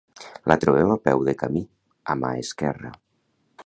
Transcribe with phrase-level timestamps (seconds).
[0.51, 1.63] La trobem a peu de camí,
[2.15, 2.97] a mà esquerra.